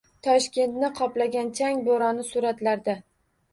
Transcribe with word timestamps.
Toshkentni 0.27 0.89
qoplagan 1.01 1.53
chang 1.61 1.83
bo‘roni— 1.91 2.27
suratlarda 2.33 2.99